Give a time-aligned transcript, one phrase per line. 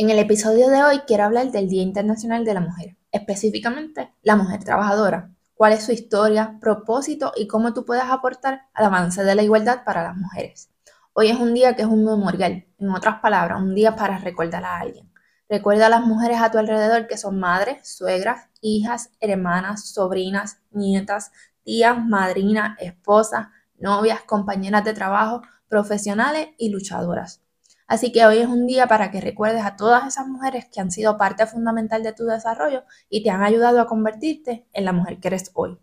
[0.00, 4.36] En el episodio de hoy quiero hablar del Día Internacional de la Mujer, específicamente la
[4.36, 9.34] mujer trabajadora, cuál es su historia, propósito y cómo tú puedes aportar al avance de
[9.34, 10.70] la igualdad para las mujeres.
[11.14, 14.64] Hoy es un día que es un memorial, en otras palabras, un día para recordar
[14.64, 15.12] a alguien.
[15.48, 21.32] Recuerda a las mujeres a tu alrededor que son madres, suegras, hijas, hermanas, sobrinas, nietas,
[21.64, 27.42] tías, madrinas, esposas, novias, compañeras de trabajo, profesionales y luchadoras.
[27.88, 30.90] Así que hoy es un día para que recuerdes a todas esas mujeres que han
[30.90, 35.18] sido parte fundamental de tu desarrollo y te han ayudado a convertirte en la mujer
[35.20, 35.78] que eres hoy.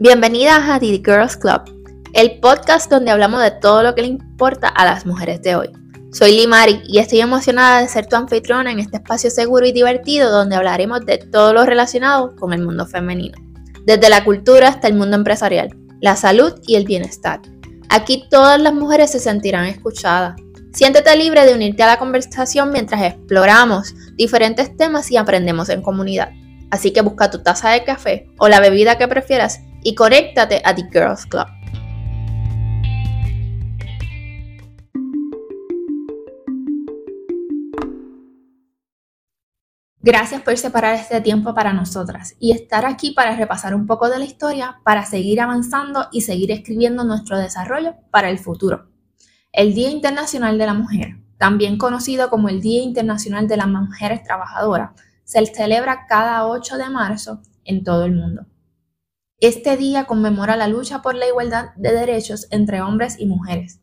[0.00, 1.62] Bienvenidas a The Girls Club,
[2.14, 5.68] el podcast donde hablamos de todo lo que le importa a las mujeres de hoy.
[6.12, 10.32] Soy Limari y estoy emocionada de ser tu anfitriona en este espacio seguro y divertido
[10.32, 13.38] donde hablaremos de todo lo relacionado con el mundo femenino,
[13.84, 17.40] desde la cultura hasta el mundo empresarial, la salud y el bienestar.
[17.88, 20.40] Aquí todas las mujeres se sentirán escuchadas.
[20.72, 26.30] Siéntete libre de unirte a la conversación mientras exploramos diferentes temas y aprendemos en comunidad.
[26.70, 30.74] Así que busca tu taza de café o la bebida que prefieras y conéctate a
[30.74, 31.46] The Girls Club.
[40.00, 44.20] Gracias por separar este tiempo para nosotras y estar aquí para repasar un poco de
[44.20, 48.90] la historia, para seguir avanzando y seguir escribiendo nuestro desarrollo para el futuro.
[49.50, 54.22] El Día Internacional de la Mujer, también conocido como el Día Internacional de las Mujeres
[54.22, 54.90] Trabajadoras,
[55.24, 58.46] se celebra cada 8 de marzo en todo el mundo.
[59.40, 63.80] Este día conmemora la lucha por la igualdad de derechos entre hombres y mujeres.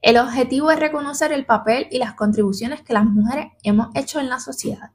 [0.00, 4.30] El objetivo es reconocer el papel y las contribuciones que las mujeres hemos hecho en
[4.30, 4.92] la sociedad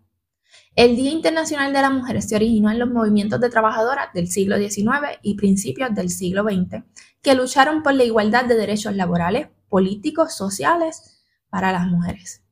[0.75, 4.57] el Día Internacional de la Mujer se originó en los movimientos de trabajadoras del siglo
[4.57, 6.83] XIX y principios del siglo XX,
[7.21, 12.43] que lucharon por la igualdad de derechos laborales, políticos, sociales para las mujeres.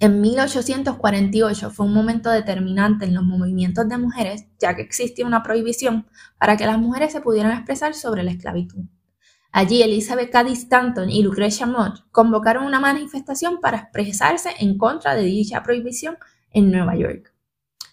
[0.00, 5.42] En 1848 fue un momento determinante en los movimientos de mujeres, ya que existía una
[5.42, 6.06] prohibición
[6.38, 8.84] para que las mujeres se pudieran expresar sobre la esclavitud.
[9.50, 15.22] Allí Elizabeth Cady Stanton y Lucretia Mott convocaron una manifestación para expresarse en contra de
[15.22, 16.16] dicha prohibición
[16.52, 17.27] en Nueva York.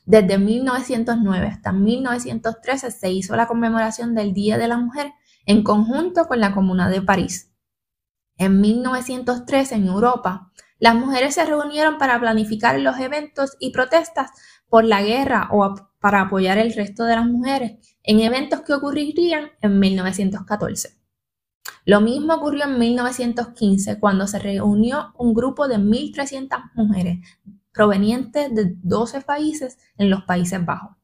[0.05, 5.13] Desde 1909 hasta 1913 se hizo la conmemoración del Día de la Mujer
[5.47, 7.51] en conjunto con la Comuna de París.
[8.37, 14.31] En 1913 en Europa, las mujeres se reunieron para planificar los eventos y protestas
[14.67, 19.51] por la guerra o para apoyar el resto de las mujeres en eventos que ocurrirían
[19.61, 20.99] en 1914.
[21.85, 27.19] Lo mismo ocurrió en 1915 cuando se reunió un grupo de 1.300 mujeres
[27.75, 30.95] provenientes de 12 países en los Países Bajos.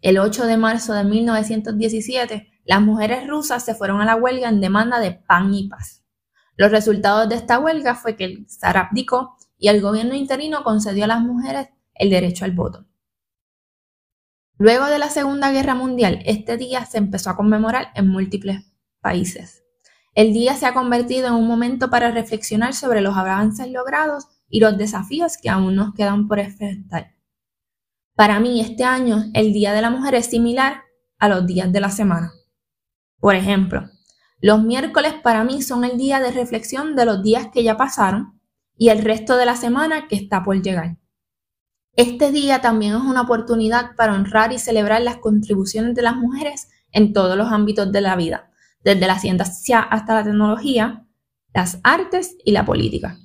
[0.00, 4.62] El 8 de marzo de 1917, las mujeres rusas se fueron a la huelga en
[4.62, 6.02] demanda de pan y paz.
[6.56, 11.04] Los resultados de esta huelga fue que el zar abdicó y el gobierno interino concedió
[11.04, 12.86] a las mujeres el derecho al voto.
[14.56, 19.64] Luego de la Segunda Guerra Mundial, este día se empezó a conmemorar en múltiples países.
[20.14, 24.60] El día se ha convertido en un momento para reflexionar sobre los avances logrados y
[24.60, 27.14] los desafíos que aún nos quedan por enfrentar.
[28.14, 30.82] Para mí este año el Día de la Mujer es similar
[31.18, 32.32] a los días de la semana.
[33.18, 33.88] Por ejemplo,
[34.40, 38.40] los miércoles para mí son el día de reflexión de los días que ya pasaron
[38.76, 40.96] y el resto de la semana que está por llegar.
[41.94, 46.68] Este día también es una oportunidad para honrar y celebrar las contribuciones de las mujeres
[46.92, 48.50] en todos los ámbitos de la vida,
[48.82, 51.06] desde la ciencia hasta la tecnología,
[51.52, 53.18] las artes y la política.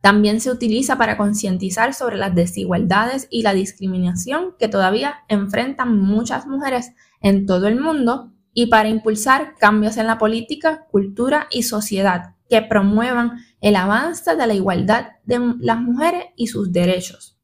[0.00, 6.46] También se utiliza para concientizar sobre las desigualdades y la discriminación que todavía enfrentan muchas
[6.46, 12.34] mujeres en todo el mundo y para impulsar cambios en la política, cultura y sociedad
[12.48, 17.38] que promuevan el avance de la igualdad de las mujeres y sus derechos.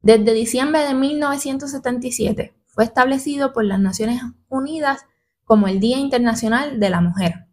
[0.00, 5.04] Desde diciembre de 1977 fue establecido por las Naciones Unidas
[5.44, 7.47] como el Día Internacional de la Mujer.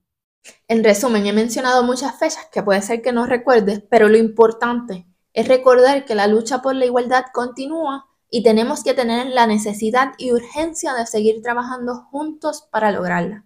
[0.68, 5.08] En resumen, he mencionado muchas fechas que puede ser que no recuerdes, pero lo importante
[5.34, 10.14] es recordar que la lucha por la igualdad continúa y tenemos que tener la necesidad
[10.18, 13.46] y urgencia de seguir trabajando juntos para lograrla.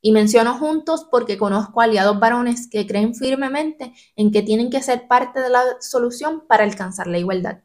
[0.00, 5.08] Y menciono juntos porque conozco aliados varones que creen firmemente en que tienen que ser
[5.08, 7.62] parte de la solución para alcanzar la igualdad.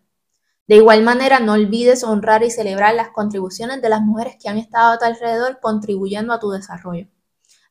[0.68, 4.58] De igual manera, no olvides honrar y celebrar las contribuciones de las mujeres que han
[4.58, 7.08] estado a tu alrededor contribuyendo a tu desarrollo.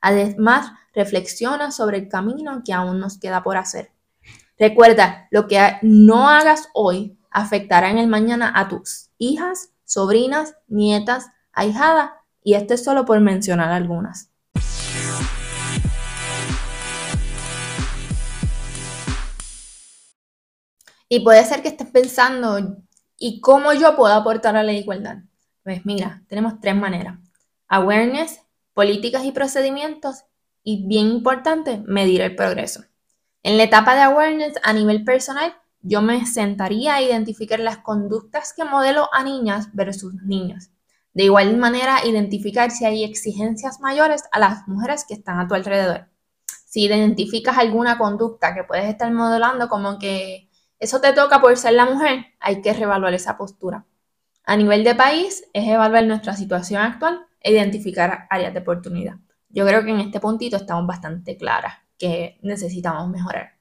[0.01, 3.93] Además, reflexiona sobre el camino que aún nos queda por hacer.
[4.59, 11.27] Recuerda, lo que no hagas hoy afectará en el mañana a tus hijas, sobrinas, nietas,
[11.53, 12.11] ahijadas,
[12.43, 14.31] y esto es solo por mencionar algunas.
[21.13, 22.79] Y puede ser que estés pensando,
[23.19, 25.19] ¿y cómo yo puedo aportar a la igualdad?
[25.65, 27.19] Pues mira, tenemos tres maneras.
[27.69, 28.41] Awareness,
[28.81, 30.25] políticas y procedimientos
[30.65, 32.83] y bien importante, medir el progreso.
[33.43, 38.55] En la etapa de awareness a nivel personal, yo me sentaría a identificar las conductas
[38.55, 40.71] que modelo a niñas versus niños.
[41.13, 45.55] De igual manera, identificar si hay exigencias mayores a las mujeres que están a tu
[45.55, 46.09] alrededor.
[46.65, 50.49] Si identificas alguna conducta que puedes estar modelando como que
[50.79, 53.85] eso te toca por ser la mujer, hay que reevaluar esa postura.
[54.45, 59.17] A nivel de país, es evaluar nuestra situación actual identificar áreas de oportunidad.
[59.49, 63.59] Yo creo que en este puntito estamos bastante claras que necesitamos mejorar.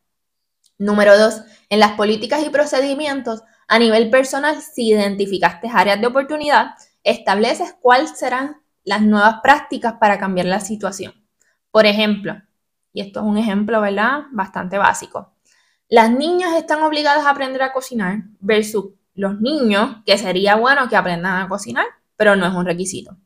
[0.78, 6.76] Número dos, en las políticas y procedimientos, a nivel personal, si identificaste áreas de oportunidad,
[7.04, 11.14] estableces cuáles serán las nuevas prácticas para cambiar la situación.
[11.72, 12.42] Por ejemplo,
[12.94, 14.24] y esto es un ejemplo, ¿verdad?
[14.31, 15.34] Bastante básico.
[15.88, 20.96] Las niñas están obligadas a aprender a cocinar versus los niños, que sería bueno que
[20.96, 21.86] aprendan a cocinar,
[22.16, 23.18] pero no es un requisito.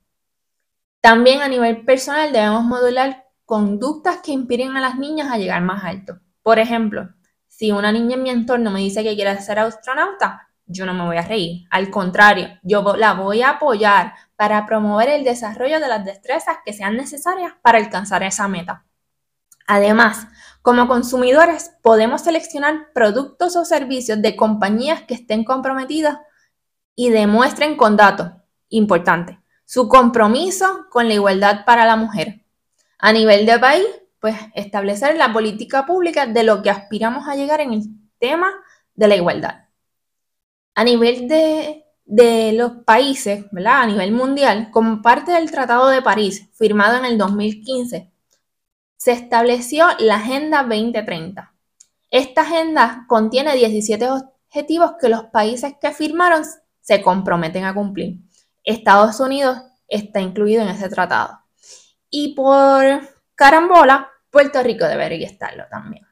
[1.03, 5.83] También a nivel personal debemos modular conductas que inspiren a las niñas a llegar más
[5.83, 6.21] alto.
[6.41, 7.09] Por ejemplo,
[7.49, 11.03] si una niña en mi entorno me dice que quiere ser astronauta, yo no me
[11.03, 11.67] voy a reír.
[11.71, 16.71] Al contrario, yo la voy a apoyar para promover el desarrollo de las destrezas que
[16.71, 18.85] sean necesarias para alcanzar esa meta.
[19.67, 20.27] Además,
[20.61, 26.19] como consumidores podemos seleccionar productos o servicios de compañías que estén comprometidas
[26.95, 28.31] y demuestren con datos,
[28.69, 29.42] importante,
[29.73, 32.45] su compromiso con la igualdad para la mujer.
[32.99, 33.87] A nivel de país,
[34.19, 37.83] pues establecer la política pública de lo que aspiramos a llegar en el
[38.19, 38.53] tema
[38.93, 39.65] de la igualdad.
[40.75, 43.81] A nivel de, de los países, ¿verdad?
[43.81, 48.11] A nivel mundial, como parte del Tratado de París, firmado en el 2015,
[48.95, 51.51] se estableció la Agenda 2030.
[52.11, 56.43] Esta agenda contiene 17 objetivos que los países que firmaron
[56.79, 58.19] se comprometen a cumplir.
[58.63, 61.39] Estados Unidos está incluido en ese tratado.
[62.09, 63.01] Y por
[63.35, 66.05] carambola, Puerto Rico debería estarlo también.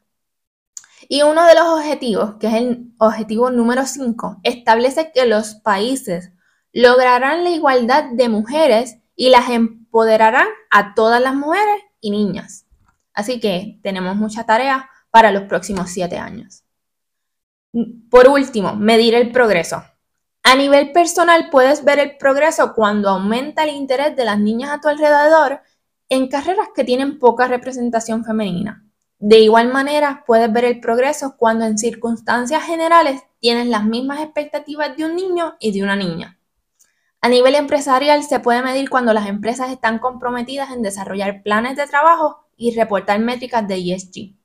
[1.08, 6.32] Y uno de los objetivos, que es el objetivo número 5, establece que los países
[6.74, 12.66] lograrán la igualdad de mujeres y las empoderarán a todas las mujeres y niñas.
[13.14, 16.64] Así que tenemos mucha tarea para los próximos siete años.
[18.10, 19.84] Por último, medir el progreso.
[20.44, 24.82] A nivel personal puedes ver el progreso cuando aumenta el interés de las niñas a
[24.82, 25.62] tu alrededor
[26.10, 28.84] en carreras que tienen poca representación femenina.
[29.20, 34.98] De igual manera, puedes ver el progreso cuando en circunstancias generales tienes las mismas expectativas
[34.98, 36.40] de un niño y de una niña.
[37.22, 41.86] A nivel empresarial se puede medir cuando las empresas están comprometidas en desarrollar planes de
[41.86, 44.36] trabajo y reportar métricas de ESG.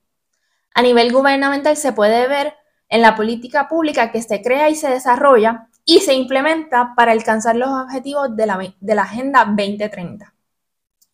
[0.75, 2.55] A nivel gubernamental se puede ver
[2.91, 7.57] en la política pública que se crea y se desarrolla y se implementa para alcanzar
[7.57, 10.35] los objetivos de la, de la Agenda 2030.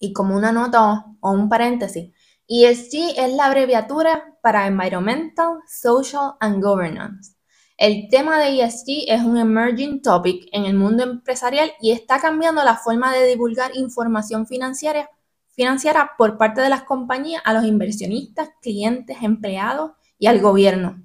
[0.01, 2.13] Y como una nota o un paréntesis,
[2.49, 7.37] ESG es la abreviatura para Environmental, Social and Governance.
[7.77, 12.65] El tema de ESG es un emerging topic en el mundo empresarial y está cambiando
[12.65, 15.09] la forma de divulgar información financiera
[15.55, 21.05] financiera por parte de las compañías a los inversionistas, clientes, empleados y al gobierno.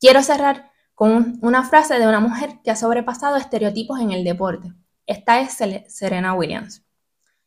[0.00, 0.67] Quiero cerrar
[0.98, 4.72] con una frase de una mujer que ha sobrepasado estereotipos en el deporte.
[5.06, 6.82] Esta es Serena Williams.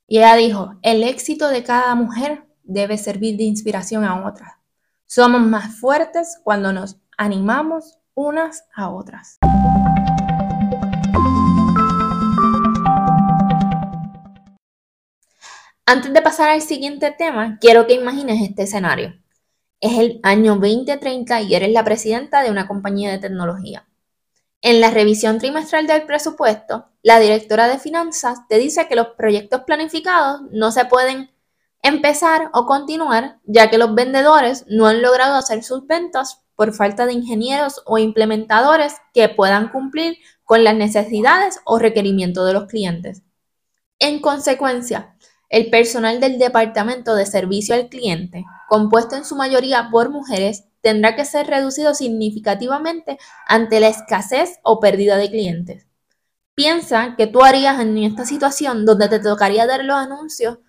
[0.07, 4.53] Y ella dijo, el éxito de cada mujer debe servir de inspiración a otras.
[5.05, 9.39] Somos más fuertes cuando nos animamos unas a otras.
[15.85, 19.21] Antes de pasar al siguiente tema, quiero que imagines este escenario.
[19.81, 23.87] Es el año 2030 y eres la presidenta de una compañía de tecnología.
[24.61, 29.61] En la revisión trimestral del presupuesto, la directora de finanzas te dice que los proyectos
[29.61, 31.31] planificados no se pueden
[31.81, 37.07] empezar o continuar ya que los vendedores no han logrado hacer sus ventas por falta
[37.07, 43.23] de ingenieros o implementadores que puedan cumplir con las necesidades o requerimientos de los clientes.
[43.97, 45.15] En consecuencia,
[45.51, 51.13] el personal del Departamento de Servicio al Cliente, compuesto en su mayoría por mujeres, tendrá
[51.15, 53.17] que ser reducido significativamente
[53.47, 55.85] ante la escasez o pérdida de clientes.
[56.55, 60.59] Piensa que tú harías en esta situación donde te tocaría dar los anuncios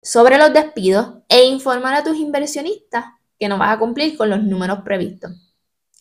[0.00, 3.04] sobre los despidos e informar a tus inversionistas
[3.38, 5.32] que no vas a cumplir con los números previstos.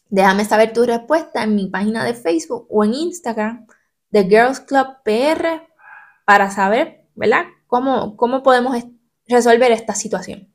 [0.09, 3.67] Déjame saber tu respuesta en mi página de Facebook o en Instagram
[4.09, 5.67] de Girls Club PR
[6.24, 7.43] para saber, ¿verdad?
[7.67, 8.77] ¿Cómo, cómo podemos
[9.27, 10.47] resolver esta situación?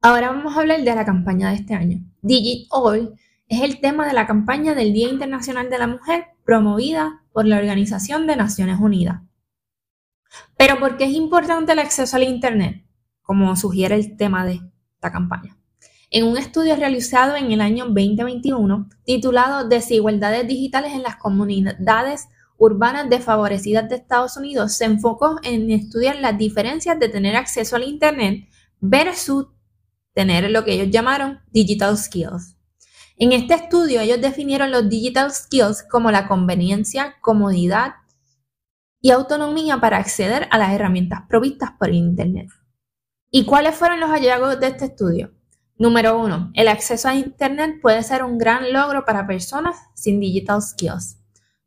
[0.00, 1.98] Ahora vamos a hablar de la campaña de este año.
[2.22, 7.24] Digit All es el tema de la campaña del Día Internacional de la Mujer promovida
[7.32, 9.22] por la Organización de Naciones Unidas.
[10.56, 12.84] Pero ¿por qué es importante el acceso al Internet?
[13.22, 14.60] Como sugiere el tema de
[14.94, 15.55] esta campaña.
[16.10, 23.10] En un estudio realizado en el año 2021 titulado Desigualdades digitales en las comunidades urbanas
[23.10, 28.48] desfavorecidas de Estados Unidos, se enfocó en estudiar las diferencias de tener acceso al Internet
[28.80, 29.48] versus
[30.14, 32.56] tener lo que ellos llamaron digital skills.
[33.18, 37.94] En este estudio ellos definieron los digital skills como la conveniencia, comodidad
[39.00, 42.48] y autonomía para acceder a las herramientas provistas por Internet.
[43.30, 45.35] ¿Y cuáles fueron los hallazgos de este estudio?
[45.78, 50.62] Número uno, el acceso a Internet puede ser un gran logro para personas sin digital
[50.62, 51.18] skills.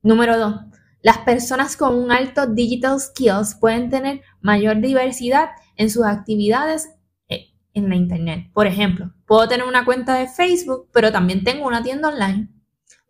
[0.01, 0.55] Número dos,
[1.01, 6.89] las personas con un alto digital skills pueden tener mayor diversidad en sus actividades
[7.27, 8.49] eh, en la Internet.
[8.51, 12.49] Por ejemplo, puedo tener una cuenta de Facebook, pero también tengo una tienda online.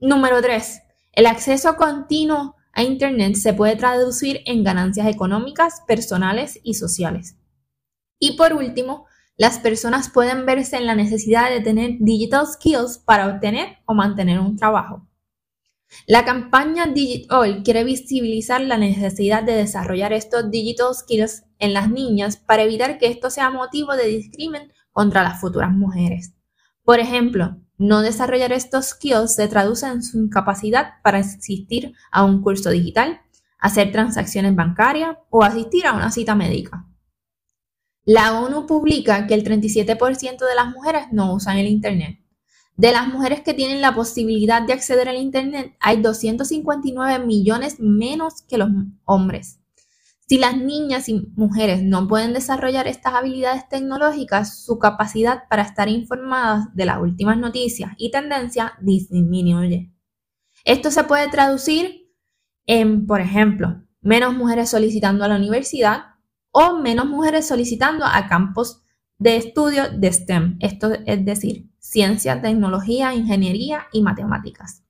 [0.01, 0.81] Número 3.
[1.13, 7.37] El acceso continuo a Internet se puede traducir en ganancias económicas, personales y sociales.
[8.19, 9.05] Y por último,
[9.39, 14.37] las personas pueden verse en la necesidad de tener digital skills para obtener o mantener
[14.37, 15.07] un trabajo.
[16.05, 22.35] La campaña Digital quiere visibilizar la necesidad de desarrollar estos digital skills en las niñas
[22.35, 26.33] para evitar que esto sea motivo de discriminación contra las futuras mujeres.
[26.83, 32.41] Por ejemplo, no desarrollar estos skills se traduce en su incapacidad para asistir a un
[32.41, 33.21] curso digital,
[33.57, 36.88] hacer transacciones bancarias o asistir a una cita médica.
[38.05, 42.19] La ONU publica que el 37% de las mujeres no usan el Internet.
[42.75, 48.41] De las mujeres que tienen la posibilidad de acceder al Internet, hay 259 millones menos
[48.47, 48.69] que los
[49.03, 49.59] hombres.
[50.29, 55.89] Si las niñas y mujeres no pueden desarrollar estas habilidades tecnológicas, su capacidad para estar
[55.89, 59.91] informadas de las últimas noticias y tendencias disminuye.
[60.65, 62.13] Esto se puede traducir
[62.67, 66.08] en, por ejemplo, menos mujeres solicitando a la universidad
[66.51, 68.81] o menos mujeres solicitando a campos
[69.17, 74.83] de estudio de STEM, esto es decir, ciencia, tecnología, ingeniería y matemáticas.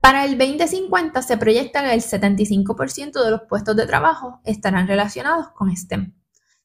[0.00, 5.48] Para el 2050 se proyecta que el 75% de los puestos de trabajo estarán relacionados
[5.54, 6.14] con STEM.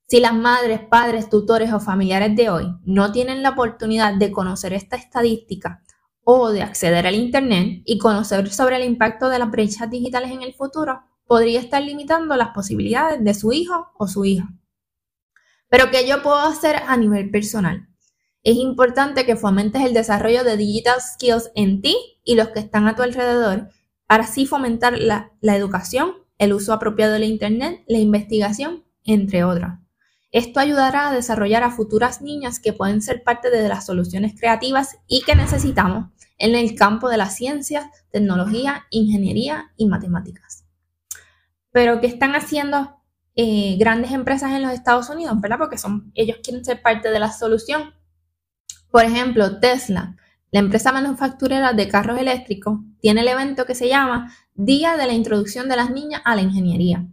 [0.07, 4.73] Si las madres, padres, tutores o familiares de hoy no tienen la oportunidad de conocer
[4.73, 5.83] esta estadística
[6.23, 10.41] o de acceder al Internet y conocer sobre el impacto de las brechas digitales en
[10.41, 14.49] el futuro, podría estar limitando las posibilidades de su hijo o su hija.
[15.69, 17.87] Pero ¿qué yo puedo hacer a nivel personal?
[18.41, 22.87] Es importante que fomentes el desarrollo de digital skills en ti y los que están
[22.87, 23.69] a tu alrededor
[24.07, 29.77] para así fomentar la, educación, el uso apropiado de la Internet, la investigación, entre otras.
[30.31, 34.97] Esto ayudará a desarrollar a futuras niñas que pueden ser parte de las soluciones creativas
[35.05, 36.07] y que necesitamos
[36.39, 40.58] en el campo de las ciencias, tecnología, ingeniería y matemáticas.
[41.71, 42.97] Pero ¿qué están haciendo
[43.35, 45.39] eh, grandes empresas en los Estados Unidos?
[45.39, 45.57] ¿Verdad?
[45.57, 47.93] Porque son, ellos quieren ser parte de la solución
[48.91, 50.15] por ejemplo, Tesla,
[50.51, 55.13] la empresa manufacturera de carros eléctricos, tiene el evento que se llama Día de la
[55.13, 57.05] Introducción de las Niñas a la Ingeniería.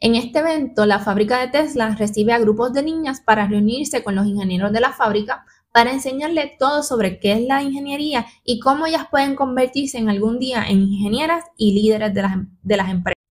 [0.00, 4.14] En este evento, la fábrica de Tesla recibe a grupos de niñas para reunirse con
[4.14, 8.84] los ingenieros de la fábrica para enseñarles todo sobre qué es la ingeniería y cómo
[8.84, 13.23] ellas pueden convertirse en algún día en ingenieras y líderes de las, de las empresas.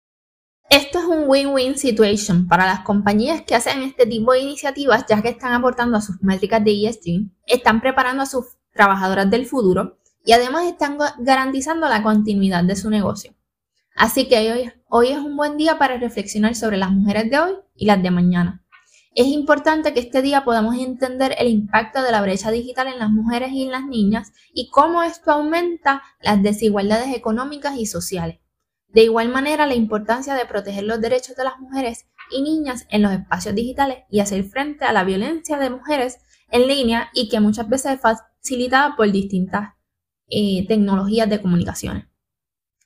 [0.74, 5.22] Esto es un win-win situation para las compañías que hacen este tipo de iniciativas, ya
[5.22, 10.00] que están aportando a sus métricas de ESG, están preparando a sus trabajadoras del futuro
[10.26, 13.36] y además están garantizando la continuidad de su negocio.
[13.96, 17.52] Así que hoy, hoy es un buen día para reflexionar sobre las mujeres de hoy
[17.76, 18.66] y las de mañana.
[19.14, 23.12] Es importante que este día podamos entender el impacto de la brecha digital en las
[23.12, 28.40] mujeres y en las niñas y cómo esto aumenta las desigualdades económicas y sociales.
[28.94, 33.02] De igual manera, la importancia de proteger los derechos de las mujeres y niñas en
[33.02, 36.20] los espacios digitales y hacer frente a la violencia de mujeres
[36.52, 39.74] en línea y que muchas veces es facilitada por distintas
[40.30, 42.06] eh, tecnologías de comunicaciones.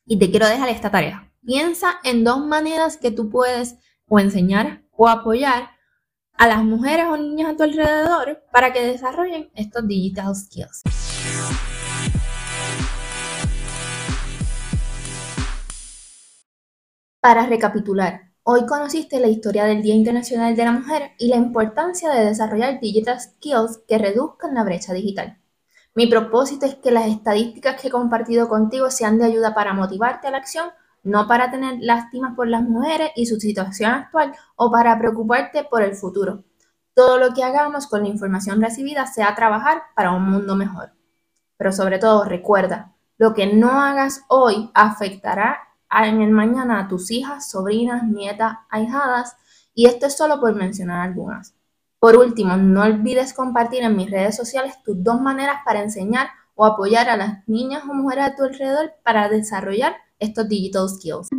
[0.05, 1.29] Y te quiero dejar esta tarea.
[1.45, 3.75] Piensa en dos maneras que tú puedes
[4.07, 5.71] o enseñar o apoyar
[6.37, 10.83] a las mujeres o niñas a tu alrededor para que desarrollen estos digital skills.
[17.19, 22.11] Para recapitular, hoy conociste la historia del Día Internacional de la Mujer y la importancia
[22.11, 25.39] de desarrollar digital skills que reduzcan la brecha digital.
[25.95, 30.27] Mi propósito es que las estadísticas que he compartido contigo sean de ayuda para motivarte
[30.27, 30.69] a la acción,
[31.01, 35.81] no para tener lástima por las mujeres y su situación actual o para preocuparte por
[35.81, 36.43] el futuro.
[36.93, 40.93] todo lo que hagamos con la información recibida sea trabajar para un mundo mejor.
[41.57, 47.11] Pero sobre todo recuerda, lo que no hagas hoy afectará en el mañana a tus
[47.11, 49.35] hijas, sobrinas, nietas, ahijadas,
[49.73, 51.55] y esto es solo por mencionar algunas.
[51.99, 56.65] Por último, no olvides compartir en mis redes sociales tus dos maneras para enseñar o
[56.65, 61.29] apoyar a las niñas o mujeres a tu alrededor para desarrollar estos digital skills.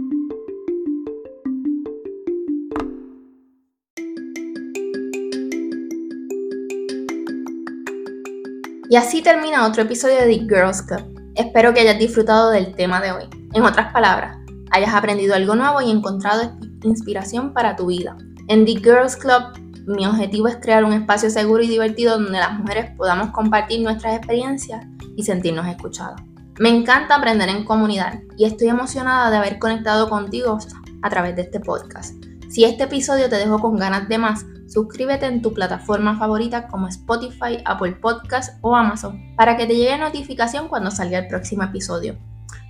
[8.90, 11.32] Y así termina otro episodio de The Girls Club.
[11.34, 13.24] Espero que hayas disfrutado del tema de hoy.
[13.52, 14.37] En otras palabras,
[14.70, 18.16] hayas aprendido algo nuevo y encontrado inspiración para tu vida.
[18.48, 19.42] En The Girls Club,
[19.86, 24.16] mi objetivo es crear un espacio seguro y divertido donde las mujeres podamos compartir nuestras
[24.16, 26.20] experiencias y sentirnos escuchadas.
[26.58, 30.58] Me encanta aprender en comunidad y estoy emocionada de haber conectado contigo
[31.02, 32.14] a través de este podcast.
[32.48, 36.88] Si este episodio te dejó con ganas de más, suscríbete en tu plataforma favorita como
[36.88, 42.18] Spotify, Apple Podcast o Amazon para que te llegue notificación cuando salga el próximo episodio.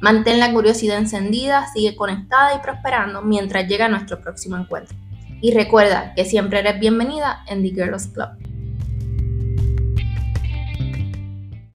[0.01, 4.97] Mantén la curiosidad encendida, sigue conectada y prosperando mientras llega nuestro próximo encuentro.
[5.41, 8.48] Y recuerda que siempre eres bienvenida en The Girls Club.